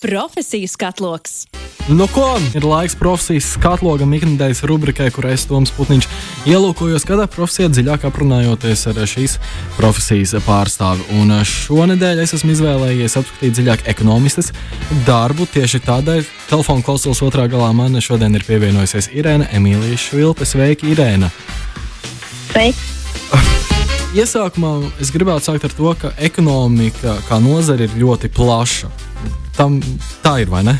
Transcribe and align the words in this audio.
Profesiju 0.00 0.68
skatloks. 0.68 1.46
Nu, 1.88 2.06
ko 2.06 2.36
ir 2.54 2.64
laiks 2.64 2.94
profesijas 2.94 3.46
skatlogam, 3.54 4.10
ikdienas 4.12 4.60
rubrikai, 4.68 5.06
kur 5.10 5.24
es 5.30 5.46
Toms 5.48 5.70
Putniņš 5.72 6.08
ielūkojos 6.52 7.06
kādā 7.08 7.24
profesijā 7.32 7.70
dziļāk 7.72 8.04
aprunājoties 8.04 8.82
ar 8.90 9.00
šīs 9.08 9.38
profesijas 9.78 10.34
pārstāvi. 10.44 11.06
Un 11.16 11.32
šonadēļ 11.48 12.20
es 12.26 12.36
esmu 12.36 12.52
izvēlējies 12.52 13.16
apskatīt 13.22 13.56
dziļāk 13.56 13.86
ekonomistas 13.94 14.52
darbu. 15.08 15.48
Tieši 15.54 15.80
tādēļ 15.88 16.28
telefona 16.50 16.84
klausulas 16.84 17.24
otrā 17.24 17.48
galā 17.48 17.72
man 17.72 17.96
šodien 17.96 18.36
ir 18.36 18.44
pievienojusies 18.44 19.08
Irēna 19.16 19.48
Emīlija 19.56 19.96
Švilpe. 19.96 20.44
Sveiki, 20.44 20.92
Irēna! 20.92 21.32
Sveiki! 22.50 22.92
Iesākumā 24.20 24.76
es 25.00 25.08
gribētu 25.14 25.48
sākt 25.48 25.70
ar 25.70 25.80
to, 25.80 25.96
ka 26.04 26.12
ekonomika 26.20 27.16
kā 27.30 27.40
nozare 27.40 27.88
ir 27.88 27.98
ļoti 28.04 28.34
plaša 28.36 28.92
tam 29.56 29.80
tā 30.24 30.38
ir, 30.44 30.52
vai 30.52 30.62
ne? 30.66 30.76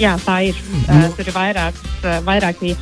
Jā, 0.00 0.16
tā 0.24 0.40
ir. 0.48 0.58
Nu. 0.72 0.84
Uh, 0.86 1.08
tur 1.16 1.28
ir 1.28 1.36
vairākas, 1.36 2.04
vairāki 2.26 2.74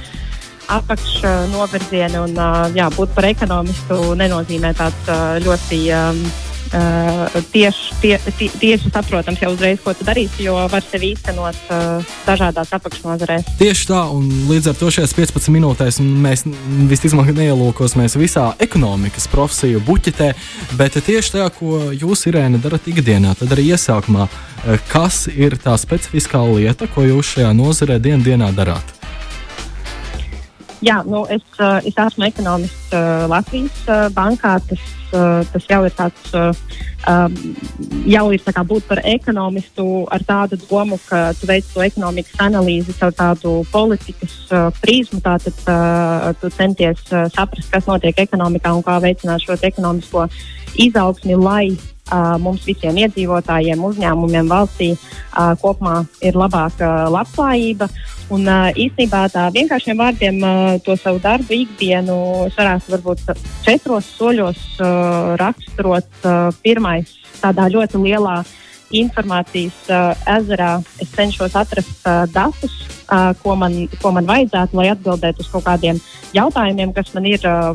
apakšnovirzieni, 0.68 2.20
un 2.20 2.36
uh, 2.36 2.66
jā, 2.76 2.90
būt 2.94 3.14
par 3.16 3.26
ekonomistu 3.30 4.12
nenozīmē 4.18 4.74
tāds 4.78 5.10
uh, 5.10 5.38
ļoti. 5.44 5.82
Um, 5.96 6.22
Uh, 6.68 7.32
tieši, 7.48 7.94
tie, 8.02 8.18
tie, 8.36 8.48
tieši 8.60 8.90
saprotams 8.92 9.40
jau 9.40 9.54
uzreiz, 9.54 9.78
ko 9.80 9.94
tu 9.96 10.04
darīsi, 10.04 10.42
jo 10.44 10.52
var 10.68 10.84
sevi 10.84 11.14
īstenot 11.14 11.56
uh, 11.72 12.10
dažādās 12.26 12.74
apakšnodarbēs. 12.76 13.54
Tieši 13.56 13.86
tā, 13.88 14.02
un 14.12 14.26
līdz 14.50 14.68
ar 14.72 14.76
to 14.76 14.90
šajās 14.92 15.14
15 15.16 15.48
minūtēs 15.54 16.00
mēs 16.04 16.44
visticamāk 16.90 17.32
neielūkosimies 17.38 18.18
visā 18.20 18.50
ekonomikas 18.60 19.30
profesiju 19.32 19.80
buķetē, 19.88 20.34
bet 20.76 21.00
tieši 21.08 21.38
tajā, 21.38 21.48
ko 21.56 21.80
jūs, 21.96 22.26
Irēna, 22.28 22.60
darat 22.60 22.92
ikdienā, 22.92 23.32
tad 23.40 23.56
arī 23.56 23.70
iesākumā, 23.72 24.28
uh, 24.28 24.76
kas 24.92 25.24
ir 25.32 25.56
tā 25.62 25.78
specifiskā 25.80 26.44
lieta, 26.52 26.90
ko 26.92 27.08
jūs 27.08 27.38
šajā 27.38 27.56
nozarē 27.56 27.96
dien 27.96 28.20
dienā 28.20 28.52
darāt? 28.52 28.97
Jā, 30.84 31.00
nu 31.06 31.24
es, 31.26 31.42
uh, 31.58 31.80
es 31.82 31.96
esmu 31.98 32.28
ekonomists 32.28 32.94
uh, 32.94 33.26
Latvijas 33.30 33.82
uh, 33.88 34.06
bankā. 34.14 34.58
Tas 34.68 34.84
Eh, 35.08 35.42
tas 35.52 35.64
jau 35.64 35.78
ir 35.88 35.92
tāds, 35.96 36.32
um, 37.08 37.36
jau 38.04 38.24
ir 38.34 38.42
tā 38.44 38.52
kā 38.52 38.60
būt 38.68 38.84
par 38.90 39.00
ekonomistu 39.08 40.04
ar 40.12 40.20
tādu 40.20 40.58
domu, 40.68 40.98
ka 41.08 41.32
tu 41.32 41.48
veic 41.48 41.64
to 41.72 41.80
ekonomikas 41.80 42.36
analīzi 42.44 42.92
caur 42.98 43.14
tādu 43.16 43.54
politikas 43.72 44.34
uh, 44.52 44.68
prizmu. 44.82 45.22
Tātad 45.24 45.56
uh, 45.64 46.28
tu 46.36 46.52
centies 46.52 47.00
uh, 47.08 47.24
saprast, 47.32 47.70
kas 47.72 47.88
notiek 47.88 48.20
ekonomikā 48.20 48.74
un 48.76 48.84
kā 48.84 48.98
veicināt 49.00 49.46
šo 49.46 49.56
ekonomisko 49.56 50.26
izaugsmi, 50.76 51.40
lai 51.40 51.70
uh, 51.72 52.36
mums 52.36 52.68
visiem 52.68 53.00
iedzīvotājiem, 53.06 53.80
uzņēmumiem, 53.88 54.52
valstī 54.52 54.92
uh, 54.92 55.56
kopumā 55.62 56.02
ir 56.20 56.36
labāka 56.36 57.08
labklājība. 57.08 57.88
Un, 58.28 58.44
uh, 58.44 58.68
īstenībā 58.76 59.22
tā 59.32 59.46
vienkāršiem 59.54 59.96
vārdiem 59.96 60.42
uh, 60.44 60.74
to 60.84 60.98
savu 61.00 61.20
darbu 61.24 61.54
ikdienu 61.62 62.16
varētu 62.52 62.92
varbūt 62.92 63.22
četros 63.64 64.10
soļos 64.18 64.60
uh, 64.82 65.32
raksturot. 65.40 66.10
Uh, 66.20 66.50
pirmais 66.60 67.14
tādā 67.40 67.70
ļoti 67.72 68.02
lielā 68.02 68.42
informācijas 68.92 69.80
uh, 69.88 70.12
ezerā 70.36 70.74
es 71.00 71.08
cenšos 71.16 71.56
atrast 71.56 72.04
uh, 72.04 72.26
datus, 72.28 72.76
uh, 73.08 73.32
ko, 73.40 73.56
man, 73.56 73.80
ko 73.96 74.12
man 74.12 74.28
vajadzētu, 74.28 74.76
lai 74.76 74.90
atbildētu 74.92 75.44
uz 75.44 75.50
kaut 75.54 75.64
kādiem 75.64 75.96
jautājumiem, 76.36 76.92
kas 76.92 77.14
man 77.16 77.32
ir 77.32 77.48
uh, 77.48 77.72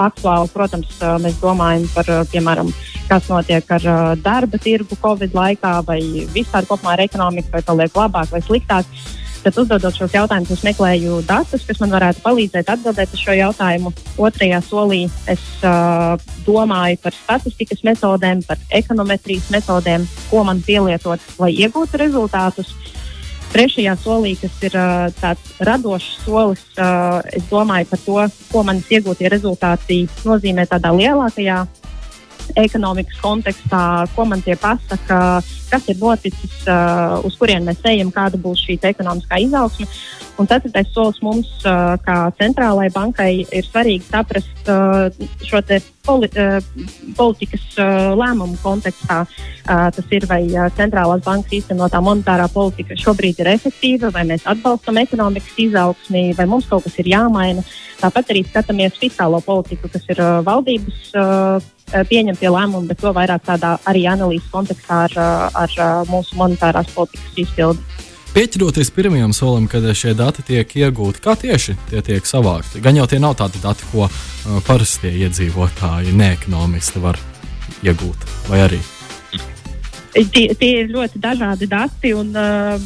aktuāli. 0.00 0.48
Protams, 0.56 0.96
uh, 1.02 1.20
mēs 1.20 1.36
domājam 1.44 1.84
par, 1.92 2.08
uh, 2.08 2.24
piemēram, 2.32 2.72
kas 3.12 3.28
notiek 3.28 3.68
ar 3.76 3.84
uh, 3.84 4.02
darba 4.16 4.56
tirgu 4.64 4.96
Covid 5.04 5.36
laikā, 5.36 5.78
vai 5.84 6.00
vispār 6.32 6.64
kopumā 6.64 6.96
ar 6.96 7.08
ekonomiku, 7.08 7.52
vai 7.52 7.66
paliek 7.68 8.04
labāk 8.06 8.32
vai 8.32 8.46
sliktāk. 8.48 8.88
Uh, 8.88 9.19
Tad, 9.40 9.56
uzdodot 9.56 9.96
šos 9.96 10.12
jautājumus, 10.12 10.50
es 10.52 10.62
meklēju 10.66 11.22
datus, 11.24 11.62
kas 11.64 11.78
man 11.80 11.94
varētu 11.94 12.20
palīdzēt 12.20 12.68
atbildēt 12.74 13.14
uz 13.16 13.22
šo 13.22 13.36
jautājumu. 13.38 13.92
Otrajā 14.20 14.58
solī 14.66 15.06
es 15.32 15.40
uh, 15.64 16.20
domāju 16.44 16.98
par 17.00 17.16
statistikas 17.16 17.80
metodēm, 17.86 18.42
par 18.44 18.60
ekonometrijas 18.68 19.48
metodēm, 19.54 20.04
ko 20.28 20.44
man 20.44 20.60
pielietot, 20.66 21.24
lai 21.40 21.54
iegūtu 21.56 22.02
rezultātus. 22.04 22.74
Trešajā 23.50 23.96
solī, 24.04 24.36
kas 24.38 24.60
ir 24.68 24.76
uh, 24.76 25.08
tāds 25.22 25.56
radošs 25.64 26.20
solis, 26.26 26.60
uh, 26.76 27.24
es 27.32 27.48
domāju 27.48 27.88
par 27.94 28.04
to, 28.04 28.20
ko 28.52 28.66
manas 28.68 28.92
iegūtie 28.92 29.32
rezultāti 29.32 30.02
nozīmē 30.28 30.68
tādā 30.68 30.92
lielākajā 30.92 31.64
ekonomikas 32.58 33.20
kontekstā, 33.22 33.82
ko 34.14 34.24
man 34.28 34.42
tie 34.42 34.56
pasaka, 34.58 35.20
kas 35.70 35.88
ir 35.88 36.00
noticis, 36.00 36.56
uh, 36.66 37.20
uz 37.26 37.36
kurien 37.38 37.66
mēs 37.66 37.82
ejam, 37.86 38.10
kāda 38.14 38.40
būs 38.40 38.64
šī 38.66 38.78
ekonomiskā 38.90 39.38
izaugsme. 39.46 39.86
Un 40.40 40.48
ceturtais 40.48 40.88
solis 40.94 41.18
mums, 41.20 41.48
uh, 41.68 41.98
kā 42.00 42.30
centrālajai 42.38 42.92
bankai, 42.94 43.30
ir 43.44 43.66
svarīgi 43.66 44.06
saprast 44.08 44.70
uh, 44.72 45.10
šo 45.44 45.60
poli 46.06 46.30
uh, 46.32 46.56
politikas 47.18 47.66
uh, 47.76 48.14
lēmumu 48.16 48.56
kontekstā. 48.62 49.20
Uh, 49.26 49.90
tas 49.92 50.14
ir, 50.16 50.24
vai 50.30 50.42
uh, 50.48 50.70
centrālās 50.78 51.20
bankas 51.26 51.58
īstenotā 51.60 52.00
monetārā 52.02 52.48
politika 52.54 52.96
šobrīd 52.96 53.42
ir 53.42 53.52
efektīva, 53.52 54.10
vai 54.14 54.24
mēs 54.32 54.48
atbalstam 54.48 55.02
ekonomikas 55.02 55.60
izaugsmī, 55.60 56.30
vai 56.38 56.48
mums 56.48 56.70
kaut 56.70 56.88
kas 56.88 56.96
ir 57.02 57.12
jāmaina. 57.12 57.66
Tāpat 58.00 58.32
arī 58.32 58.46
skatāmies 58.48 58.96
fiskālo 58.96 59.42
politiku, 59.44 59.92
kas 59.92 60.08
ir 60.08 60.24
uh, 60.24 60.40
valdības. 60.46 61.04
Uh, 61.12 61.76
pieņemtie 61.90 62.50
lēmumi, 62.50 62.88
bet 62.90 63.00
to 63.02 63.12
vairāk 63.16 63.44
tādā 63.46 63.76
arī 63.88 64.04
analīzes 64.10 64.50
kontekstā 64.52 65.04
ar, 65.08 65.16
eh, 65.16 65.58
ar 65.64 65.74
eh, 65.76 66.10
mūsu 66.10 66.38
monetārās 66.40 66.92
politikas 66.94 67.42
izpildi. 67.44 68.06
Pieķeroties 68.30 68.92
pirmajam 68.94 69.32
solim, 69.34 69.66
kad 69.66 69.82
šie 69.82 70.14
dati 70.14 70.44
tiek 70.46 70.70
iegūti, 70.70 71.18
kā 71.24 71.34
tieši 71.34 71.74
tie 71.90 72.02
tiek 72.06 72.26
savākti? 72.26 72.78
Gan 72.84 72.94
jau 73.00 73.08
tie 73.10 73.18
nav 73.18 73.34
tādi 73.40 73.58
dati, 73.58 73.82
ko 73.90 74.06
parastie 74.68 75.10
iedzīvotāji, 75.24 76.14
neekonomisti 76.14 77.02
var 77.02 77.18
iegūt, 77.82 78.26
vai 78.46 78.62
arī? 78.68 78.78
Tie, 80.14 80.46
tie 80.54 80.70
ir 80.84 80.92
ļoti 80.94 81.18
dažādi 81.22 81.66
dati, 81.70 82.12
un 82.14 82.30
uh, 82.38 82.78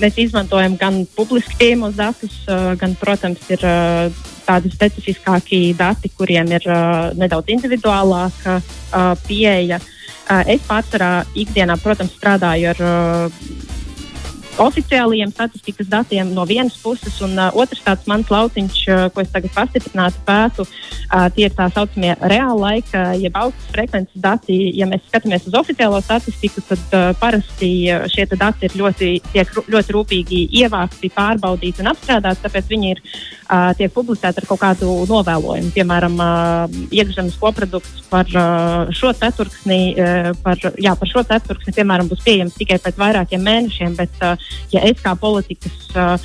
mēs 0.00 0.16
izmantojam 0.24 0.76
gan 0.80 1.02
publiski 1.16 1.56
pieejamos 1.60 1.96
datus, 1.96 2.40
uh, 2.48 2.72
gan, 2.80 2.96
protams, 3.00 3.44
ir 3.52 3.60
uh, 3.60 4.08
tādi 4.46 4.70
specifiskāki 4.72 5.60
dati, 5.76 6.10
kuriem 6.14 6.50
ir 6.54 6.66
uh, 6.70 7.12
nedaudz 7.18 7.52
individuālāka 7.52 8.60
uh, 8.60 9.12
pieeja. 9.26 9.80
Uh, 10.26 10.42
es 10.50 10.62
pārsvarā 10.66 11.10
ikdienā, 11.38 11.76
protams, 11.82 12.14
strādāju 12.18 12.72
ar 12.72 12.82
uh, 12.82 13.65
oficiālajiem 14.62 15.30
statistikas 15.32 15.88
datiem 15.90 16.32
no 16.34 16.44
vienas 16.48 16.76
puses, 16.82 17.18
un 17.24 17.36
uh, 17.38 17.50
otrs 17.56 17.82
tāds 17.84 18.06
mans 18.10 18.30
lauciņš, 18.32 18.78
uh, 18.88 19.02
ko 19.12 19.22
es 19.22 19.30
tagad 19.32 19.52
pastiprināti 19.54 20.22
pētu, 20.26 20.66
uh, 20.66 21.26
tie 21.36 21.46
ir 21.48 21.54
tā 21.56 21.68
saucamie 21.74 22.14
reāla 22.20 22.56
laika, 22.56 23.04
jeb 23.18 23.36
augstas 23.38 23.70
frekvences 23.74 24.22
dati. 24.22 24.56
Ja 24.76 24.88
mēs 24.90 25.04
skatāmies 25.08 25.46
uz 25.48 25.56
oficiālo 25.58 26.00
statistiku, 26.04 26.64
tad 26.68 26.96
uh, 26.96 27.08
parasti 27.20 27.70
uh, 27.92 28.06
šie 28.12 28.26
dati 28.32 28.68
ir 28.68 28.76
ļoti, 28.80 29.10
tiek 29.32 29.52
ļoti 29.66 29.96
rūpīgi 29.96 30.42
ievākti, 30.62 31.12
pārbaudīti 31.14 31.84
un 31.84 31.92
apstrādāti, 31.92 32.42
tāpēc 32.46 32.72
viņi 32.72 32.92
ir 32.94 33.02
uh, 33.02 33.72
tiek 33.78 33.92
publicēti 33.94 34.42
ar 34.42 34.48
kaut 34.48 34.62
kādu 34.64 34.92
novēlojumu. 35.10 35.72
Piemēram, 35.76 36.16
uh, 36.20 36.80
iekšzemes 36.90 37.38
koprodukts 37.42 38.06
par 38.10 38.30
uh, 38.32 38.92
šo 38.96 39.12
ceturksni, 39.16 39.80
uh, 39.94 40.32
par, 40.42 40.60
jā, 40.80 40.96
par 40.98 41.12
šo 41.12 41.24
ceturksni, 41.28 41.76
piemēram, 41.76 42.10
būs 42.10 42.24
pieejams 42.26 42.56
tikai 42.58 42.80
pēc 42.82 43.00
vairākiem 43.00 43.44
mēnešiem, 43.46 43.96
bet 43.98 44.24
uh, 44.24 44.45
ja 44.72 44.82
es 44.86 45.00
kā 45.02 45.14
politikas 45.18 45.76
uh, 45.94 46.16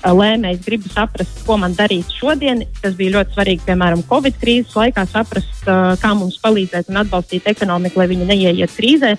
lēmējs 0.00 0.62
gribu 0.64 0.88
saprast, 0.92 1.42
ko 1.44 1.58
man 1.60 1.74
darīt 1.76 2.08
šodien, 2.16 2.62
tas 2.80 2.94
bija 2.96 3.18
ļoti 3.18 3.36
svarīgi, 3.36 3.66
piemēram, 3.66 4.02
Covid 4.08 4.38
krīzes 4.40 4.76
laikā, 4.76 5.04
saprast, 5.10 5.62
uh, 5.66 5.92
kā 6.00 6.12
mums 6.16 6.40
palīdzēt 6.42 6.90
un 6.92 7.02
atbalstīt 7.02 7.48
ekonomiku, 7.52 8.00
lai 8.00 8.08
viņi 8.14 8.28
neieiet 8.30 8.74
krīzē. 8.76 9.14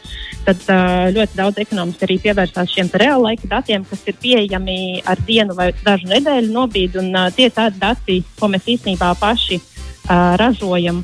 Tad 0.47 0.65
uh, 0.67 1.07
ļoti 1.13 1.37
daudz 1.37 1.63
ekonomisti 1.65 2.07
arī 2.07 2.19
pievērsās 2.25 2.73
šiem 2.73 2.91
reāla 3.03 3.31
laika 3.31 3.49
datiem, 3.51 3.85
kas 3.87 4.05
ir 4.09 4.17
pieejami 4.21 4.79
ar 5.05 5.21
dienu 5.27 5.57
vai 5.57 5.71
dažu 5.85 6.09
nedēļu 6.11 6.53
nobīdi. 6.53 7.01
Un, 7.01 7.13
uh, 7.15 7.31
tie 7.35 7.49
ir 7.49 7.55
tādi 7.55 7.81
dati, 7.81 8.21
ko 8.39 8.51
mēs 8.51 8.69
īstenībā 8.75 9.13
paši 9.21 9.61
uh, 9.61 10.33
ražojam 10.41 11.03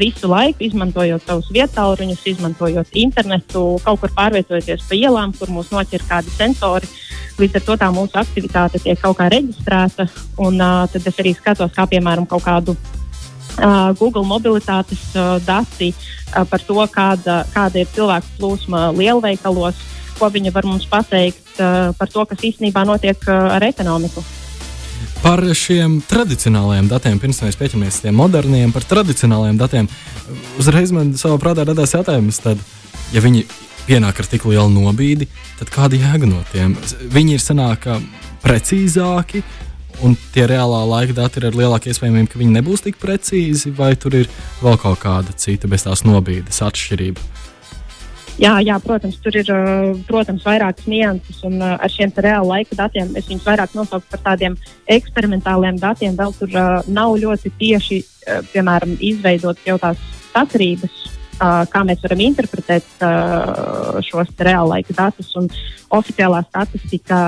visu 0.00 0.28
laiku, 0.30 0.64
izmantojot 0.64 1.24
savus 1.26 1.48
vietāluņus, 1.52 2.22
izmantojot 2.32 2.94
internetu, 2.96 3.64
kaut 3.84 4.00
kur 4.00 4.12
pārvietojoties 4.16 4.86
pa 4.88 4.96
ielām, 4.96 5.34
kur 5.36 5.52
mūs 5.52 5.72
noķer 5.74 6.04
kādi 6.08 6.32
sensori. 6.32 6.88
Līdz 7.36 7.58
ar 7.58 7.64
to 7.66 7.76
tā 7.76 7.90
mūsu 7.92 8.16
aktivitāte 8.16 8.80
tiek 8.80 9.00
kaut 9.00 9.18
kā 9.18 9.28
reģistrēta. 9.32 10.08
Un, 10.40 10.56
uh, 10.56 10.86
tad 10.88 11.04
es 11.04 11.20
arī 11.20 11.34
skatos, 11.36 11.74
kā 11.76 11.84
piemēram 11.90 12.24
kaut 12.30 12.46
kādu 12.46 12.76
uh, 12.76 13.92
Google 13.98 14.24
mobilitātes 14.24 15.02
uh, 15.14 15.36
dati 15.44 15.92
uh, 15.92 16.46
par 16.48 16.64
to, 16.64 16.78
kāda, 16.92 17.42
kāda 17.52 17.82
ir 17.82 17.92
cilvēku 17.92 18.32
plūsma 18.40 18.88
lielveikalos, 18.96 19.84
ko 20.16 20.32
viņi 20.32 20.54
var 20.54 20.64
mums 20.64 20.88
pateikt 20.88 21.60
uh, 21.60 21.92
par 21.98 22.08
to, 22.08 22.24
kas 22.24 22.48
īstenībā 22.48 22.86
notiek 22.88 23.20
uh, 23.28 23.52
ar 23.58 23.68
ekonomiku. 23.68 24.24
Par 25.22 25.42
šiem 25.58 25.98
tradicionālajiem 26.06 26.88
datiem, 26.90 27.20
pirms 27.22 27.40
mēs 27.42 27.58
pieķeramies 27.58 28.00
pie 28.04 28.12
moderniem, 28.14 28.72
par 28.74 28.84
tradicionālajiem 28.86 29.60
datiem, 29.60 29.88
uzreiz 30.60 30.92
man 30.94 31.14
savā 31.18 31.38
prātā 31.42 31.64
radās 31.66 31.96
jautājums, 31.96 32.38
tad, 32.44 32.60
ja 33.14 33.22
viņi 33.24 33.46
pienāk 33.86 34.20
ar 34.20 34.28
tik 34.30 34.46
lielu 34.46 34.68
nobīdi, 34.70 35.28
tad 35.58 35.70
kāda 35.74 35.98
jēga 35.98 36.30
no 36.30 36.42
tiem? 36.52 36.76
Viņi 37.14 37.38
ir 37.38 37.42
sanāk 37.42 37.88
precīzāki, 38.44 39.42
un 40.04 40.16
tie 40.34 40.44
reālā 40.50 40.82
laika 40.86 41.16
dati 41.16 41.40
ir 41.40 41.48
ar 41.48 41.58
lielāku 41.58 41.90
iespējamību, 41.90 42.30
ka 42.32 42.40
viņi 42.42 42.56
nebūs 42.58 42.84
tik 42.84 43.00
precīzi, 43.02 43.72
vai 43.76 43.94
tur 43.98 44.18
ir 44.20 44.30
vēl 44.60 44.78
kaut 44.82 45.00
kāda 45.02 45.34
cita 45.36 45.70
bez 45.70 45.86
tās 45.86 46.04
nobīdes 46.06 46.62
atšķirība. 46.66 47.32
Jā, 48.36 48.58
jā, 48.60 48.74
protams, 48.84 49.16
tur 49.24 49.32
ir 49.40 49.48
protams, 50.04 50.42
vairākas 50.44 50.84
nianses, 50.90 51.38
un 51.48 51.56
ar 51.64 51.88
šiem 51.88 52.10
reāla 52.12 52.58
laika 52.58 52.76
datiem 52.76 53.14
es 53.16 53.30
viņus 53.30 53.46
vairāk 53.48 53.72
nosauktu 53.72 54.12
par 54.12 54.20
tādiem 54.26 54.58
eksperimentāliem 54.92 55.78
datiem. 55.80 56.12
Vēl 56.18 56.34
tur 56.36 56.52
nav 56.84 57.16
ļoti 57.22 57.54
tieši, 57.56 58.02
piemēram, 58.52 58.92
izveidot 59.00 59.56
jau 59.64 59.78
tās 59.80 59.96
sakarības, 60.34 61.00
kā 61.72 61.84
mēs 61.88 62.04
varam 62.04 62.20
interpretēt 62.26 63.04
šos 64.04 64.36
reāla 64.36 64.76
laika 64.76 64.92
datus. 65.00 65.32
Oficiālā 65.96 66.44
statistika 66.44 67.18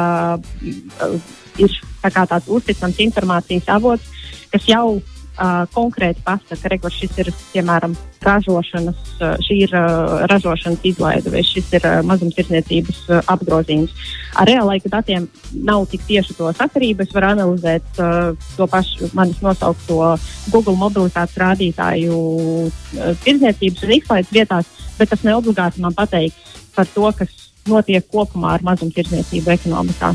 ir 1.56 1.81
tā 2.04 2.26
tāds 2.28 2.52
uzticams 2.52 3.00
informācijas 3.08 3.72
avots, 3.81 4.12
kas 4.52 4.69
jau 4.69 4.99
uh, 5.38 5.64
konkrēti 5.75 6.23
pasaka, 6.26 6.79
ka 6.82 6.90
šis 6.93 7.19
ir 7.23 7.31
piemēram 7.52 7.94
ražošanas, 8.25 8.99
šī 9.46 9.56
ir 9.67 9.75
uh, 9.79 10.25
ražošanas 10.31 10.85
izlaide 10.87 11.31
vai 11.32 11.43
šis 11.46 11.70
ir 11.79 11.87
uh, 11.87 12.00
mazumtirdzniecības 12.08 13.00
uh, 13.08 13.20
apgrozījums. 13.35 13.94
Ar 14.38 14.50
reālaika 14.50 14.90
datiem 14.93 15.29
nav 15.55 15.87
tik 15.93 16.05
tieši 16.08 16.37
to 16.38 16.50
sakarību. 16.58 17.06
Es 17.06 17.14
varu 17.14 17.31
analizēt 17.32 18.02
uh, 18.02 18.35
to 18.56 18.67
pašu 18.70 19.11
manis 19.14 19.40
nosaukto 19.44 20.17
Google 20.52 20.76
mobilitātes 20.81 21.38
rādītāju 21.38 22.19
uh, 22.19 23.12
tirdzniecības 23.25 23.87
un 23.87 23.96
izlaides 23.99 24.35
vietās, 24.35 24.73
bet 24.99 25.14
tas 25.14 25.25
neobligāti 25.26 25.82
man 25.85 25.96
pateiks 25.96 26.58
par 26.75 26.87
to, 26.94 27.06
kas 27.19 27.50
notiek 27.69 28.06
kopumā 28.11 28.56
ar 28.56 28.64
mazumtirdzniecību 28.67 29.55
ekonomikā. 29.55 30.14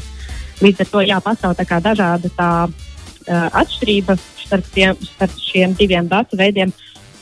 Līdz 0.64 0.84
ar 0.84 0.92
to 0.92 1.02
jā, 1.04 1.18
pastāv 1.24 1.56
tā 1.58 1.80
dažāda 1.84 2.30
tā, 2.38 2.52
uh, 2.68 3.48
atšķirība 3.64 4.18
starp, 4.54 4.74
tiem, 4.74 4.98
starp 5.16 5.38
šiem 5.42 5.74
diviem 5.78 6.08
datu 6.08 6.38
veidiem. 6.38 6.74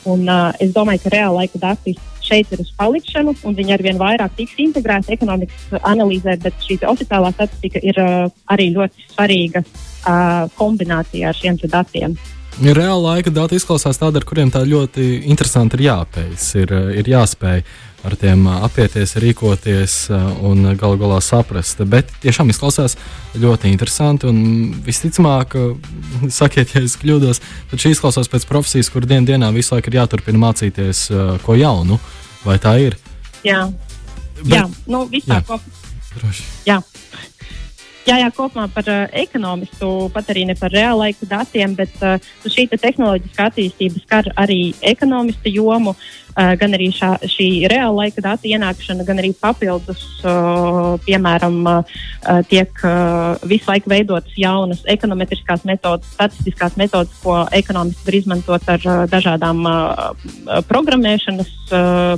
Un, 0.04 0.26
uh, 0.26 0.50
es 0.60 0.72
domāju, 0.74 1.04
ka 1.04 1.12
reāla 1.14 1.44
laika 1.44 1.60
dati 1.62 1.94
šeit 2.22 2.50
ir 2.54 2.60
uz 2.62 2.70
palikšanu, 2.78 3.34
un 3.46 3.54
viņi 3.54 3.74
arvien 3.74 3.98
vairāk 3.98 4.34
tiks 4.36 4.58
integrēti 4.62 5.14
ekonomikas 5.14 5.80
analīzē, 5.80 6.36
bet 6.42 6.58
šī 6.62 6.80
oficiālā 6.90 7.32
statistika 7.34 7.82
ir 7.82 7.98
uh, 8.02 8.28
arī 8.50 8.72
ļoti 8.76 9.08
svarīga 9.14 9.62
uh, 9.64 10.46
kombinācijā 10.58 11.30
ar 11.30 11.38
šiem 11.38 11.58
datiem. 11.64 12.16
Reāla 12.62 13.14
laika 13.14 13.30
dati 13.32 13.56
izklausās 13.56 13.96
tādi, 13.96 14.20
ar 14.20 14.26
kuriem 14.28 14.50
tā 14.52 14.60
ļoti 14.68 15.24
interesanti 15.32 15.78
ir 15.78 15.86
jāpējas, 15.86 16.50
ir, 16.60 16.74
ir 17.00 17.08
jāspēj 17.14 17.62
ar 18.02 18.16
tiem 18.18 18.46
apieties, 18.50 19.14
rīkoties 19.22 19.96
un 20.42 20.72
galu 20.78 20.98
galā 21.00 21.20
saprast. 21.22 21.84
Bet 21.86 22.10
tiešām 22.24 22.50
izklausās 22.50 22.96
ļoti 23.38 23.70
interesanti. 23.70 24.26
Un 24.30 24.72
visticamāk, 24.86 25.54
sakiet, 26.40 26.74
ja 26.74 26.82
es 26.82 26.98
kļūdos, 26.98 27.42
tad 27.70 27.84
šī 27.84 27.94
izklausās 27.94 28.30
pēc 28.32 28.48
profesijas, 28.50 28.90
kur 28.92 29.06
dien 29.06 29.28
dienā 29.28 29.52
visu 29.54 29.76
laiku 29.76 29.92
ir 29.92 30.02
jāturpina 30.02 30.48
mācīties 30.48 31.06
ko 31.46 31.56
jaunu. 31.58 32.00
Vai 32.42 32.58
tā 32.58 32.74
ir? 32.82 32.98
Jā, 33.46 33.68
Bet, 34.42 34.56
jā 34.56 34.64
nu, 34.90 35.04
visā 35.10 35.38
kopā. 35.46 35.62
Jā. 36.66 36.80
Jā, 38.02 38.16
jā, 38.18 38.30
kopumā 38.34 38.64
par 38.74 38.88
uh, 38.90 39.04
ekonomistu, 39.14 39.88
pat 40.10 40.32
arī 40.32 40.42
ne 40.48 40.56
par 40.58 40.72
reālaiku 40.74 41.28
datiem, 41.30 41.76
bet 41.78 41.94
uh, 42.02 42.16
šī 42.42 42.64
te 42.72 42.78
tehnoloģiskā 42.82 43.46
attīstība 43.52 44.02
skar 44.02 44.30
arī 44.42 44.72
ekonomistu 44.90 45.52
jomu. 45.54 45.94
Uh, 46.32 46.54
gan 46.56 46.72
arī 46.72 46.86
šā, 46.96 47.10
šī 47.28 47.46
reāla 47.68 48.06
laika 48.06 48.22
datu 48.24 48.48
ienākšana, 48.48 49.04
gan 49.04 49.18
arī 49.20 49.34
papildus, 49.36 50.00
uh, 50.24 50.94
piemēram, 51.04 51.58
uh, 51.68 51.98
tiek 52.48 52.70
visu 53.48 53.68
laiku 53.68 53.90
veidotas 53.92 54.32
jaunas 54.38 54.80
ekonometriskās 54.88 55.66
metodas, 55.68 56.08
statistiskās 56.14 56.78
metodas, 56.80 57.12
ko 57.20 57.42
ekonomisti 57.52 58.06
var 58.06 58.16
izmantot 58.16 58.68
ar 58.72 58.86
dažādām 59.10 59.60
programmēšanas 60.68 61.50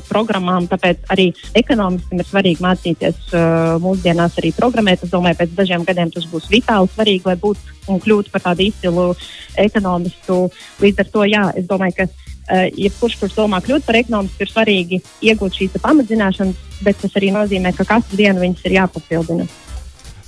programmām. 0.09 0.69
Tāpēc 0.71 1.09
arī 1.15 1.31
ekonomistam 1.57 2.21
ir 2.21 2.29
svarīgi 2.29 2.65
mācīties 2.65 3.35
mūsdienās 3.83 4.39
arī 4.43 4.53
programmēt. 4.57 5.07
Es 5.07 5.15
domāju, 5.15 5.41
pēc 5.41 5.57
dažiem 5.57 5.87
gadiem 5.89 6.13
tas 6.15 6.29
būs 6.31 6.51
vitāli 6.53 6.93
svarīgi, 6.95 7.27
lai 7.31 7.39
būtu 7.41 7.93
un 7.93 8.01
kļūtu 8.05 8.33
par 8.35 8.45
tādu 8.51 8.69
izcilu 8.69 9.11
ekonomistu. 9.61 10.45
Līdz 10.85 11.05
ar 11.05 11.11
to, 11.17 11.27
jā, 11.29 11.47
es 11.57 11.69
domāju, 11.71 12.03
ka 12.03 12.09
jebkurš, 12.53 13.19
kurš 13.21 13.37
domā 13.39 13.61
kļūt 13.65 13.87
par 13.87 13.99
ekonomistu, 14.01 14.45
ir 14.45 14.51
svarīgi 14.53 15.01
iegūt 15.25 15.61
šīs 15.61 15.79
pamatzināšanas, 15.83 16.65
bet 16.85 16.99
tas 17.01 17.17
arī 17.17 17.31
nozīmē, 17.35 17.73
ka 17.77 17.87
katru 17.89 18.19
dienu 18.21 18.43
viņas 18.45 18.67
ir 18.69 18.77
jāpapildina. 18.79 19.47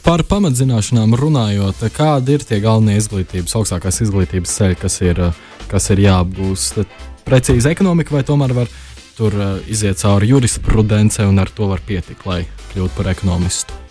Par 0.06 0.22
pamatzināšanām 0.22 1.16
runājot, 1.18 1.80
kādi 1.90 2.36
ir 2.36 2.44
tie 2.46 2.60
galvenie 2.62 2.94
izglītības, 3.00 3.56
augstākās 3.58 4.04
izglītības 4.04 4.52
ceļi, 4.54 4.76
kas 4.78 5.00
ir, 5.02 5.22
kas 5.66 5.90
ir 5.90 6.04
jāapgūst? 6.04 6.84
Precīzi 7.26 7.72
ekonomika 7.72 8.14
vai 8.14 8.22
tomēr 8.22 8.54
var 8.54 8.70
tur 9.16 9.34
uh, 9.34 9.56
iziet 9.66 9.98
cauri 9.98 10.28
jurisprudence 10.30 11.26
un 11.26 11.40
ar 11.42 11.50
to 11.50 11.66
var 11.72 11.82
pietikt, 11.82 12.22
lai 12.28 12.44
kļūtu 12.70 12.94
par 12.94 13.10
ekonomistu? 13.10 13.82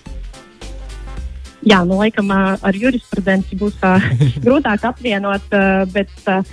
Jā, 1.66 1.81
nu, 1.83 1.98
laikam 2.00 2.30
ar 2.31 2.78
jurisprudenci 2.78 3.57
būs 3.60 3.81
grūtāk 4.45 4.86
apvienot, 4.88 5.51
bet 5.92 6.16
uh, 6.30 6.45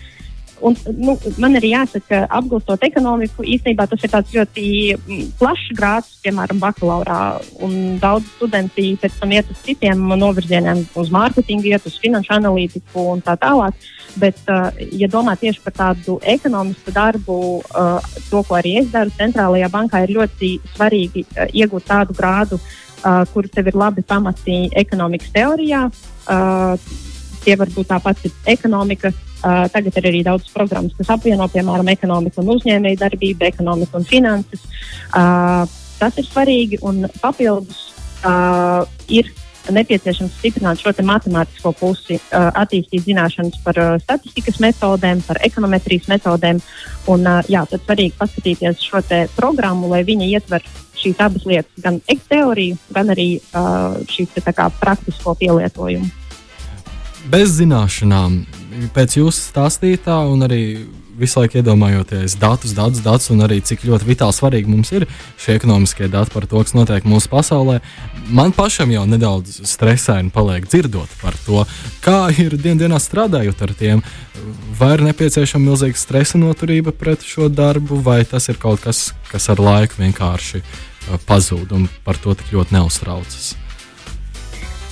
Un, 0.62 0.76
nu, 0.94 1.16
man 1.42 1.58
arī 1.58 1.72
jāsaka, 1.72 2.04
ka 2.06 2.18
apgūstot 2.38 2.84
ekonomiku, 2.86 3.42
īstenībā 3.42 3.88
tas 3.90 4.04
ir 4.06 4.12
ļoti 4.36 4.66
mm, 4.94 5.24
plašs 5.40 5.72
grāds, 5.74 6.12
piemēram, 6.22 6.60
bakalaurā. 6.62 7.18
Daudz 8.02 8.28
studenti 8.36 8.92
pēc 9.02 9.16
tam 9.18 9.34
iet 9.34 9.50
uz 9.50 9.58
citiem 9.66 10.04
novirzieniem, 10.20 10.84
uz 11.02 11.10
mārketingu, 11.14 11.66
iet 11.72 11.88
uz 11.90 11.98
finanšu 12.02 12.36
analītiku 12.38 13.08
un 13.14 13.24
tā 13.26 13.34
tālāk. 13.42 13.74
Bet, 14.22 14.38
uh, 14.52 14.68
ja 14.92 15.08
domā 15.10 15.34
tieši 15.40 15.62
par 15.64 15.74
tādu 15.74 16.18
ekonomistu 16.22 16.94
darbu, 16.94 17.38
uh, 17.58 18.14
to, 18.28 18.44
ko 18.46 18.58
arī 18.60 18.76
es 18.82 18.90
daru 18.92 19.10
centrālajā 19.18 19.70
bankā, 19.72 20.04
ir 20.04 20.14
ļoti 20.18 20.52
svarīgi 20.76 21.24
uh, 21.26 21.48
iegūt 21.50 21.88
tādu 21.90 22.16
grādu, 22.18 22.60
kur 23.32 23.48
tev 23.50 23.66
ir 23.66 23.74
labi 23.74 24.04
pamati 24.06 24.68
ekonomikas 24.78 25.32
teorijā. 25.34 25.80
Tie 27.42 27.56
var 27.58 27.72
būt 27.74 27.88
tāpat 27.90 28.20
ekonomika, 28.46 29.10
Uh, 29.42 29.64
tagad 29.74 29.96
ir 29.98 30.06
arī 30.06 30.20
daudz 30.22 30.46
programmas, 30.54 30.94
kas 30.94 31.08
apvieno, 31.16 31.48
piemēram, 31.50 31.88
ekonomiku 31.90 32.44
un 32.44 32.52
uzņēmēju 32.54 33.00
darbību, 33.00 33.48
ekonomiku 33.48 33.98
un 33.98 34.06
finanses. 34.06 34.62
Uh, 35.10 35.64
tas 35.98 36.18
ir 36.18 36.28
svarīgi 36.28 36.78
un 36.86 37.08
papildus 37.18 37.88
uh, 38.22 38.86
ir 39.10 39.32
nepieciešams 39.70 40.38
stiprināt 40.38 40.80
šo 40.82 40.92
matemātisko 41.06 41.72
pusi, 41.78 42.18
uh, 42.18 42.50
attīstīt 42.58 43.04
zināšanas 43.06 43.58
par 43.64 43.78
uh, 43.78 43.90
statistikas 44.02 44.58
metodēm, 44.62 45.22
par 45.26 45.38
ekonometrijas 45.42 46.08
metodēm. 46.10 46.62
Un, 47.10 47.26
uh, 47.26 47.42
jā, 47.50 47.64
tad 47.70 47.82
svarīgi 47.82 48.16
paskatīties 48.18 48.82
šo 48.82 49.02
programmu, 49.36 49.90
lai 49.92 50.02
viņi 50.06 50.32
ietver 50.32 50.66
šīs 51.02 51.18
abas 51.18 51.46
lietas, 51.46 51.74
gan 51.82 51.98
teoriju, 52.06 52.78
gan 52.94 53.10
arī 53.10 53.40
šīs 54.06 54.36
te, 54.36 54.52
kā, 54.54 54.68
praktisko 54.78 55.34
pielietojumu. 55.34 56.06
Bez 57.32 57.56
zināšanām 57.58 58.44
pēc 58.94 59.18
jūsu 59.20 59.48
stāstītā, 59.50 60.16
un 60.28 60.44
arī 60.46 60.62
visu 61.18 61.40
laiku 61.40 61.58
iedomājoties 61.60 62.36
datus, 62.40 62.72
datus, 62.76 63.02
datus, 63.04 63.30
un 63.34 63.44
arī 63.44 63.60
cik 63.64 63.84
ļoti 63.86 64.08
vitāli 64.08 64.36
svarīgi 64.36 64.70
mums 64.72 64.92
ir 64.96 65.06
šie 65.40 65.56
ekonomiskie 65.58 66.08
dati 66.12 66.32
par 66.32 66.46
to, 66.48 66.62
kas 66.64 66.74
notiek 66.76 67.06
mūsu 67.08 67.30
pasaulē, 67.32 67.80
man 68.32 68.54
pašam 68.56 68.92
jau 68.94 69.04
nedaudz 69.08 69.60
stresaini 69.68 70.32
paliek 70.34 70.66
dzirdot 70.68 71.12
par 71.22 71.36
to, 71.46 71.66
kā 72.04 72.24
ir 72.32 72.56
dienā 72.56 73.00
strādājot 73.02 73.66
ar 73.66 73.74
tiem. 73.78 74.04
Vai 74.78 74.94
ir 74.96 75.04
nepieciešama 75.06 75.68
milzīga 75.68 76.00
stresa 76.00 76.40
noturība 76.40 76.94
pret 76.96 77.26
šo 77.26 77.50
darbu, 77.52 78.00
vai 78.02 78.22
tas 78.26 78.48
ir 78.50 78.58
kaut 78.62 78.82
kas, 78.82 79.10
kas 79.30 79.50
ar 79.52 79.60
laiku 79.62 80.00
vienkārši 80.00 80.62
uh, 80.62 81.18
pazūd 81.28 81.74
un 81.76 81.88
par 82.06 82.18
to 82.22 82.34
tik 82.38 82.54
ļoti 82.56 82.78
neuztraucas. 82.78 83.52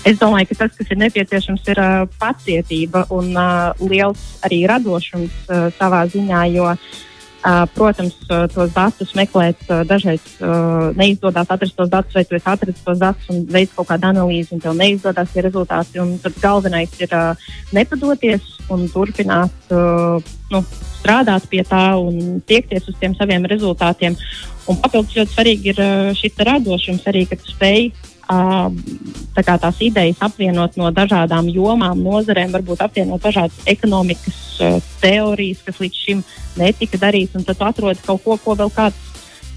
Es 0.00 0.16
domāju, 0.16 0.48
ka 0.48 0.62
tas, 0.62 0.76
kas 0.78 0.88
ir 0.88 0.96
nepieciešams, 0.96 1.66
ir 1.68 1.78
uh, 1.82 2.06
pacietība 2.20 3.04
un 3.12 3.34
uh, 3.36 3.76
liels 3.84 4.22
arī 4.46 4.62
radošums 4.70 5.34
uh, 5.50 5.66
savā 5.76 6.06
ziņā, 6.08 6.44
jo, 6.54 6.70
uh, 6.72 7.66
protams, 7.74 8.16
uh, 8.30 8.46
tos 8.48 8.72
datus 8.72 9.12
meklēt 9.18 9.60
uh, 9.68 9.82
dažreiz 9.84 10.24
uh, 10.40 10.88
neizdodas 10.96 11.52
atrast 11.52 11.76
tos 11.76 11.92
datus, 11.92 12.16
vai 12.16 12.24
tu 12.24 12.38
esi 12.38 12.48
atradzis 12.48 12.86
tos 12.86 12.96
datus 13.02 13.28
un 13.28 13.44
veids 13.52 13.76
kaut 13.76 13.90
kādu 13.92 14.08
analīzi, 14.08 14.54
un 14.56 14.64
tev 14.64 14.78
neizdodas 14.78 15.34
tie 15.34 15.44
rezultāti. 15.44 16.00
Tad 16.24 16.40
galvenais 16.40 16.96
ir 17.04 17.12
uh, 17.12 17.50
nepadoties 17.76 18.54
un 18.72 18.88
turpināt 18.88 19.74
uh, 19.76 20.16
nu, 20.48 20.62
strādāt 21.02 21.44
pie 21.52 21.60
tā 21.60 21.90
un 22.00 22.40
tiekties 22.48 22.88
uz 22.88 22.96
tiem 22.96 23.12
saviem 23.20 23.44
rezultātiem. 23.52 24.16
Un 24.64 24.80
papildus 24.80 25.18
ļoti 25.18 25.34
svarīgi 25.34 25.74
ir 25.74 25.84
šis 26.16 26.40
radošums 26.46 27.04
arī, 27.10 27.26
ka 27.28 27.36
tu 27.36 27.52
spēj 27.52 27.90
tā 28.30 29.56
tās 29.58 29.80
idejas 29.82 30.20
apvienot 30.22 30.76
no 30.78 30.90
dažādām 30.94 31.48
jomām, 31.50 31.98
nozarēm, 32.04 32.52
varbūt 32.54 32.84
apvienot 32.86 33.22
dažādas 33.24 33.58
ekonomikas 33.70 34.38
uh, 34.62 34.78
teorijas, 35.02 35.64
kas 35.66 35.80
līdz 35.82 36.04
šim 36.04 36.22
netika 36.60 37.00
darītas, 37.00 37.40
un 37.40 37.48
tad 37.48 37.62
atrod 37.70 37.98
kaut 38.06 38.22
ko, 38.24 38.38
ko 38.44 38.56
vēl 38.58 38.72
kāds 38.74 38.96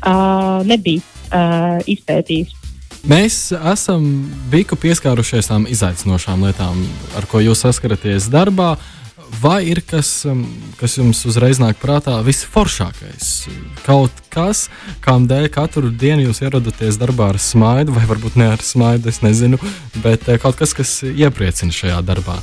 uh, 0.01 0.61
nebija 0.67 1.03
uh, 1.03 1.79
izpētījis. 1.85 2.59
Mēs 3.03 3.49
esam 3.51 4.05
biku 4.47 4.77
pieskārušies 4.79 5.49
tām 5.49 5.65
izaicinošām 5.67 6.45
lietām, 6.47 6.85
ar 7.19 7.27
ko 7.27 7.41
jūs 7.43 7.65
saskaraties 7.65 8.29
darbā. 8.31 8.77
Vai 9.41 9.63
ir 9.65 9.81
kas, 9.81 10.09
um, 10.29 10.43
kas 10.77 10.97
jums 10.99 11.23
uzreiz 11.25 11.57
nāk 11.61 11.79
prātā 11.81 12.19
visforšākais? 12.25 13.29
Kaut 13.85 14.19
kas, 14.33 14.67
kām 15.01 15.25
dēļ 15.29 15.47
katru 15.53 15.89
dienu 15.89 16.27
jūs 16.27 16.43
ierodaties 16.43 16.99
darbā 17.01 17.31
ar 17.33 17.39
smaidu, 17.41 17.95
vai 17.95 18.05
varbūt 18.09 18.37
ne 18.37 18.51
ar 18.53 18.61
smaidu, 18.61 19.09
es 19.09 19.23
nezinu, 19.25 19.57
bet 20.03 20.27
eh, 20.29 20.37
kaut 20.41 20.59
kas, 20.59 20.75
kas 20.77 20.99
iepriecina 21.07 21.73
šajā 21.73 22.01
darbā. 22.05 22.37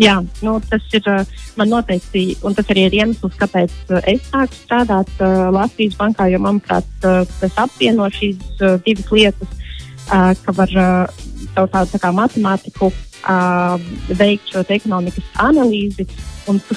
Jā, 0.00 0.16
nu, 0.42 0.56
tas 0.70 0.84
ir 0.96 1.06
man 1.60 1.68
noteikti, 1.68 2.24
un 2.46 2.56
tas 2.56 2.70
arī 2.72 2.86
ir 2.88 2.96
iemesls, 3.02 3.36
kāpēc 3.38 3.74
es 4.08 4.30
sāku 4.30 4.56
strādāt 4.56 5.10
uh, 5.20 5.50
Latvijas 5.52 5.98
bankā, 5.98 6.30
jo, 6.32 6.40
manuprāt, 6.40 6.88
uh, 7.04 7.28
tas 7.42 7.58
apvieno 7.66 8.08
šīs 8.14 8.40
uh, 8.64 8.78
divas 8.86 9.12
lietas, 9.12 9.52
uh, 10.08 10.32
ka 10.40 10.56
var 10.56 10.72
uh, 10.72 11.20
caur 11.52 11.68
tādu 11.74 11.92
tā 11.92 12.00
kā 12.00 12.14
matemātiku 12.16 12.88
uh, 12.88 13.04
veikt 14.16 14.52
šo 14.52 14.64
ekonomikas 14.68 15.24
analīzi. 15.42 16.06
Un 16.48 16.58
tu, 16.64 16.74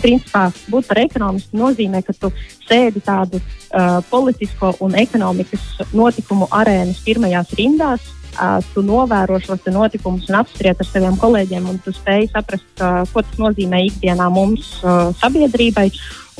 principā, 0.00 0.46
būt 0.70 0.86
par 0.88 1.00
ekonomistu 1.02 1.58
nozīmē, 1.58 2.00
ka 2.06 2.14
tu 2.16 2.30
sēdi 2.68 3.02
tādu 3.04 3.40
uh, 3.40 3.98
politisko 4.08 4.76
un 4.86 4.94
ekonomikas 4.96 5.90
notikumu 5.92 6.46
arēnas 6.54 7.02
pirmajās 7.04 7.52
rindās, 7.58 8.06
uh, 8.38 8.62
tu 8.72 8.84
novēro 8.86 9.40
šos 9.42 9.66
notikumus 9.74 10.30
un 10.30 10.38
apspriest 10.40 10.80
ar 10.84 10.88
saviem 10.88 11.18
kolēģiem, 11.20 11.68
un 11.68 11.82
tu 11.84 11.92
spēj 11.92 12.30
saprast, 12.30 12.70
uh, 12.78 13.02
ko 13.12 13.26
tas 13.26 13.42
nozīmē 13.42 13.82
ikdienā 13.90 14.30
mums, 14.32 14.78
uh, 14.84 15.10
sabiedrībai. 15.20 15.90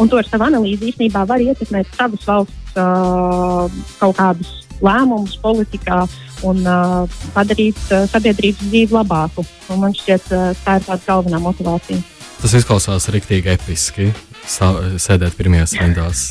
Un 0.01 0.09
to 0.09 0.17
ar 0.17 0.31
savu 0.31 0.47
analīzi 0.47 0.95
īstenībā 0.95 1.27
var 1.29 1.43
ietekmēt 1.43 1.91
savas 1.99 2.25
valsts 2.25 2.81
uh, 2.81 3.67
kaut 3.99 4.17
kādus 4.17 4.55
lēmumus 4.81 5.37
politikā 5.43 6.05
un 6.47 6.63
uh, 6.65 7.21
padarīt 7.35 7.79
uh, 7.91 8.07
sabiedrības 8.11 8.69
dzīvi 8.71 8.97
labāku. 8.97 9.45
Un 9.71 9.83
man 9.85 9.95
šķiet, 9.97 10.31
uh, 10.35 10.51
tā 10.65 10.79
ir 10.81 10.87
tā 10.87 10.99
galvenā 11.07 11.41
motivācija. 11.43 12.01
Tas 12.41 12.57
izklausās 12.57 13.09
rīktīgi 13.13 13.53
episki. 13.53 14.11
Sā, 14.49 14.71
sēdēt 15.01 15.37
pirmajās 15.37 15.77
rindās. 15.77 16.23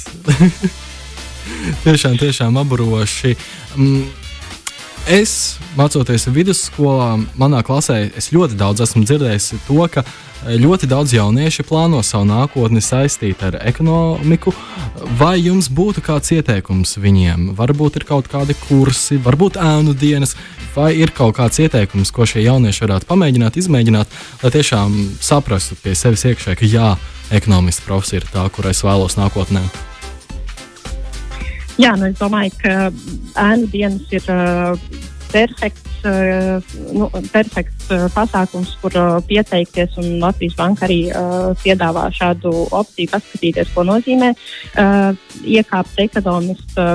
tiešām, 1.86 2.18
tiešām 2.20 2.58
aburoši. 2.63 3.36
Mm, 3.78 4.08
Es, 5.08 5.58
mācoties 5.77 6.27
vidusskolā, 6.34 7.15
manā 7.39 7.62
klasē, 7.65 8.10
es 8.20 8.29
ļoti 8.36 8.58
daudz 8.60 8.84
esmu 8.84 9.06
dzirdējis 9.08 9.48
to, 9.65 9.79
ka 9.91 10.03
eh, 10.03 10.58
ļoti 10.60 10.89
daudz 10.91 11.13
jaunieši 11.15 11.65
plāno 11.65 12.01
savu 12.06 12.27
nākotni 12.29 12.84
saistīt 12.84 13.41
ar 13.48 13.60
ekonomiku. 13.63 14.53
Vai 15.20 15.38
jums 15.39 15.70
būtu 15.72 16.03
kāds 16.06 16.34
ieteikums 16.36 16.98
viņiem? 17.01 17.51
Varbūt 17.58 18.01
ir 18.01 18.08
kaut 18.10 18.29
kādi 18.29 18.58
kursi, 18.68 19.18
varbūt 19.24 19.58
ēnu 19.62 19.96
dienas, 19.98 20.36
vai 20.75 20.91
ir 21.00 21.13
kaut 21.15 21.38
kāds 21.39 21.62
ieteikums, 21.63 22.12
ko 22.13 22.27
šie 22.29 22.44
jaunieši 22.46 22.86
varētu 22.86 23.10
pamēģināt, 23.10 23.58
izmēģināt, 23.62 24.18
lai 24.44 24.56
tiešām 24.60 24.98
saprastu 25.24 25.79
pie 25.84 25.96
sevis 25.98 26.27
iekšē, 26.29 26.60
ka 26.60 26.70
jā, 26.70 26.96
ekonomists 27.32 27.86
profesija 27.88 28.22
ir 28.22 28.34
tā, 28.34 28.50
kur 28.53 28.70
es 28.70 28.84
vēlos 28.86 29.18
nākotnē. 29.18 29.65
Jā, 31.79 31.93
nu, 31.95 32.09
es 32.09 32.17
domāju, 32.19 32.51
ka 32.59 32.71
ēnu 33.39 33.69
dienas 33.71 34.09
ir 34.12 34.25
uh, 34.33 34.74
perfekts, 35.31 35.99
uh, 35.99 35.99
nu, 36.96 37.10
perfekts 37.34 37.89
uh, 37.94 38.08
pasākums, 38.13 38.75
kur 38.82 38.96
uh, 38.96 39.20
pieteikties. 39.27 39.98
Latvijas 40.20 40.58
Banka 40.58 40.88
arī 40.88 41.00
piedāvā 41.63 42.08
šādu 42.15 42.51
opciju, 42.75 43.12
paskatīties, 43.13 43.72
ko 43.74 43.86
nozīmē 43.88 44.34
iekāpt 45.44 46.00
ekonomistu 46.03 46.86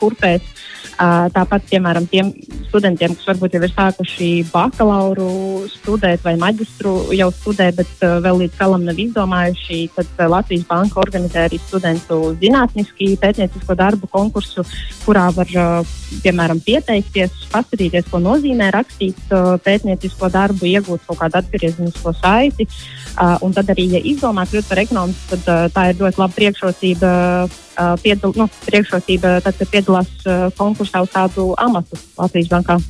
kurpēs. 0.00 0.56
Tāpat, 1.00 1.64
piemēram, 1.70 2.04
tiem 2.12 2.28
studentiem, 2.68 3.14
kas 3.16 3.28
varbūt 3.30 3.54
jau 3.56 3.60
ir 3.64 3.72
sākuši 3.72 4.26
bakalauru 4.50 5.64
studēt 5.72 6.20
vai 6.26 6.34
maģistru 6.40 6.92
jau 7.16 7.30
studē, 7.32 7.70
bet 7.78 8.02
vēl 8.04 8.42
līdz 8.42 8.58
galam 8.58 8.84
nav 8.84 9.00
izdomājuši, 9.00 9.78
tad 9.96 10.20
Latvijas 10.28 10.66
Banka 10.68 11.00
organizē 11.00 11.46
arī 11.48 11.60
studentu 11.62 12.34
zinātniski 12.42 13.14
pētniecisko 13.22 13.76
darbu 13.80 14.10
konkursu, 14.12 14.66
kurā 15.06 15.30
var, 15.32 15.48
piemēram, 16.20 16.60
pieteikties, 16.68 17.48
paskatīties, 17.54 18.09
ko 18.10 18.20
nozīmē 18.22 18.70
rakstīt 18.74 19.32
pētniecisko 19.64 20.30
darbu, 20.32 20.68
iegūt 20.70 21.06
kaut 21.08 21.20
kādu 21.22 21.40
atgriezenisko 21.40 22.14
saiti. 22.18 22.68
Un 23.44 23.56
tad 23.56 23.72
arī, 23.72 23.88
ja 23.96 24.02
izdomā 24.12 24.46
kļūt 24.50 24.68
par 24.70 24.82
ekonomistu, 24.82 25.40
tad 25.46 25.74
tā 25.74 25.88
ir 25.90 26.00
ļoti 26.00 26.22
laba 26.22 26.36
priekšrocība 26.36 27.10
piedal, 28.02 28.34
nu, 28.36 28.48
priekšrocība, 28.66 29.40
tad, 29.44 29.58
kad 29.58 29.72
piedalās 29.72 30.10
konkursā 30.58 31.04
uz 31.04 31.12
tādu 31.14 31.52
amatu 31.58 31.98
Latvijas 32.18 32.50
bankā. 32.52 32.80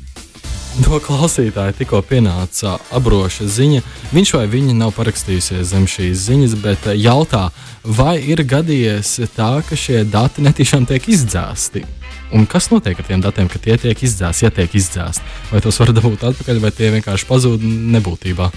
No 0.79 1.01
klausītāja 1.03 1.75
tikko 1.75 1.99
pienāca 2.07 2.77
abroša 2.95 3.49
ziņa. 3.51 3.83
Viņš 4.15 4.35
vai 4.37 4.45
viņa 4.53 4.77
nav 4.79 4.93
parakstījusies 4.95 5.73
zem 5.73 5.89
šīs 5.91 6.27
ziņas, 6.29 6.55
bet 6.63 6.87
jautā, 6.95 7.49
vai 7.85 8.21
ir 8.23 8.45
gadījies 8.47 9.17
tā, 9.35 9.51
ka 9.67 9.77
šie 9.77 10.05
dati 10.07 10.47
netīšām 10.47 10.87
tiek 10.89 11.11
izdzēsti. 11.11 11.83
Un 12.31 12.47
kas 12.47 12.69
notiek 12.71 12.99
ar 12.99 13.07
tiem 13.07 13.23
datiem, 13.23 13.49
kad 13.51 13.63
tie 13.65 13.75
tiek 13.81 14.05
izdzēsti, 14.07 14.47
ja 14.47 14.51
tiek 14.55 14.75
izdzēsti? 14.79 15.33
Vai 15.51 15.63
tos 15.65 15.81
var 15.83 15.91
dabūt 15.97 16.29
atpakaļ, 16.29 16.61
vai 16.63 16.71
tie 16.75 16.93
vienkārši 16.95 17.27
pazūd 17.27 17.65
nebūtībā? 17.97 18.51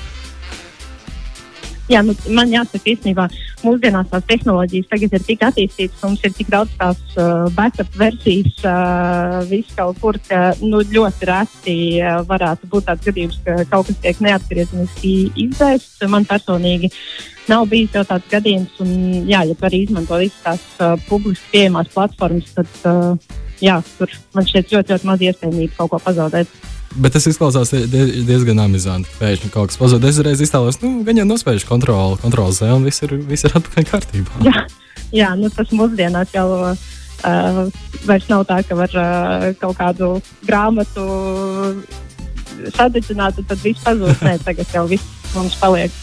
Jā, 1.92 2.00
nu, 2.00 2.14
man 2.32 2.48
jāsaka, 2.48 2.86
īstenībā 2.94 3.26
mūsdienās 3.60 4.08
tās 4.08 4.24
tehnoloģijas 4.30 4.88
tagad 4.88 5.16
ir 5.18 5.26
tik 5.28 5.42
attīstītas, 5.44 6.00
mums 6.06 6.22
ir 6.24 6.32
tik 6.38 6.48
daudz 6.54 6.72
tās 6.80 7.02
uh, 7.18 7.50
backup 7.58 7.98
versijas, 8.00 8.56
uh, 8.64 9.42
viss 9.50 9.76
kaut 9.76 10.00
kur, 10.00 10.16
ka 10.30 10.54
nu, 10.62 10.80
ļoti 10.94 11.28
reti 11.28 11.78
uh, 12.00 12.22
varētu 12.30 12.72
būt 12.72 12.88
tāds 12.88 13.04
gadījums, 13.10 13.42
ka 13.44 13.58
kaut 13.74 13.90
kas 13.90 14.00
tiek 14.06 14.24
neatgriezeniski 14.24 15.14
izdzēsts. 15.44 16.08
Man 16.14 16.30
personīgi 16.30 16.94
nav 17.52 17.68
bijis 17.74 17.98
jau 17.98 18.06
tāds 18.08 18.32
gadījums, 18.32 18.80
un 18.86 19.28
jā, 19.28 19.44
ja 19.50 19.60
var 19.60 19.76
izmantot 19.76 20.24
visas 20.24 20.40
tās 20.46 20.68
uh, 20.80 20.96
publiski 21.10 21.52
pieejamās 21.58 21.92
platformas, 21.92 22.56
tad 22.56 22.88
uh, 22.88 23.42
jā, 23.64 23.80
tur 23.98 24.12
man 24.36 24.48
šķiet 24.48 24.74
ļoti, 24.76 24.94
ļoti 24.94 25.10
maz 25.10 25.26
iespējamība 25.30 25.78
kaut 25.80 25.94
ko 25.94 26.00
pazaudēt. 26.04 26.62
Bet 26.94 27.16
tas 27.16 27.26
izklausās 27.26 27.72
diezgan 27.74 28.62
amizanti. 28.62 29.10
Pēkšņi 29.18 29.50
kaut 29.54 29.72
kas 29.72 29.80
pazudis. 29.82 30.20
Es 30.20 30.26
reiz 30.28 30.44
iztēlojos, 30.46 30.78
nu, 30.84 31.00
gan 31.08 31.18
jau 31.18 31.26
nospējuši 31.26 31.70
kontroli, 31.70 32.20
kontroli 32.22 32.54
zē, 32.54 32.70
un 32.76 32.86
viss 32.86 33.02
ir, 33.06 33.16
viss 33.30 33.48
ir 33.48 33.56
atpakaļ 33.58 33.88
kārtībā. 33.90 34.44
Jā, 34.46 34.66
jā 35.16 35.32
nu, 35.40 35.50
tas 35.56 35.74
mūsdienās 35.74 36.36
jau 36.36 36.46
uh, 36.54 37.66
vairs 38.06 38.30
nav 38.30 38.46
tā, 38.50 38.62
ka 38.68 38.78
var 38.78 38.94
uh, 38.94 39.50
kaut 39.64 39.80
kādu 39.82 40.14
grāmatu 40.46 41.08
sadedzināt, 42.78 43.42
un 43.42 43.50
tad 43.50 43.66
viss 43.66 43.82
pazūd. 43.88 44.22
Nē, 44.22 44.38
tagad 44.46 44.78
jau 44.78 44.86
viss 44.92 45.34
mums 45.34 45.58
paliek 45.58 46.03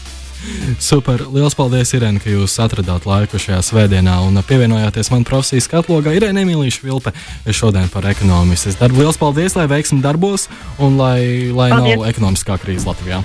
Super! 0.81 1.21
Lielas 1.29 1.55
paldies, 1.57 1.91
Irēna, 1.93 2.21
ka 2.21 2.31
jūs 2.31 2.55
atradāt 2.63 3.05
laiku 3.09 3.39
šajā 3.41 3.59
svētdienā 3.65 4.15
un 4.25 4.41
pievienojāties 4.47 5.11
man 5.13 5.25
profesijas 5.27 5.69
katlogā. 5.71 6.15
Irēna 6.17 6.41
Emīlīša 6.45 6.85
Vilpe 6.85 7.13
šodien 7.53 7.89
par 7.93 8.07
ekonomistas 8.09 8.79
darbu. 8.79 9.03
Lielas 9.03 9.21
paldies, 9.21 9.55
lai 9.59 9.67
veiksmi 9.69 10.01
darbos 10.01 10.47
un 10.81 10.97
lai, 11.01 11.51
lai 11.53 11.69
paldies. 11.75 11.99
nav 11.99 12.07
ekonomiskā 12.09 12.57
krīze 12.63 12.89
Latvijā. 12.89 13.21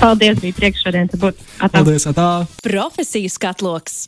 Paldies, 0.00 0.40
bija 0.40 0.56
prieks 0.56 0.84
šodien 0.86 1.10
būt. 1.12 1.36
Atā. 1.58 1.80
Paldies, 1.80 2.06
atā. 2.08 2.30
Profesijas 2.64 3.36
katloks. 3.42 4.06